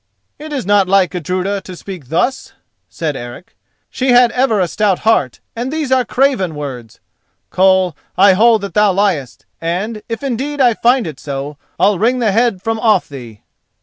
'""It 0.43 0.51
is 0.51 0.65
not 0.65 0.87
like 0.87 1.11
Gudruda 1.11 1.61
to 1.61 1.75
speak 1.75 2.07
thus," 2.07 2.53
said 2.89 3.15
Eric: 3.15 3.55
"she 3.91 4.09
had 4.09 4.31
ever 4.31 4.59
a 4.59 4.67
stout 4.67 4.97
heart 5.05 5.41
and 5.55 5.71
these 5.71 5.91
are 5.91 6.03
craven 6.03 6.55
words. 6.55 6.99
Koll, 7.51 7.95
I 8.17 8.33
hold 8.33 8.61
that 8.61 8.73
thou 8.73 8.93
liest; 8.93 9.45
and, 9.61 10.01
if 10.09 10.23
indeed 10.23 10.59
I 10.59 10.73
find 10.73 11.05
it 11.05 11.19
so, 11.19 11.57
I'll 11.79 11.99
wring 11.99 12.17
the 12.17 12.31
head 12.31 12.63
from 12.63 12.79
off 12.79 13.07
thee!" 13.09 13.43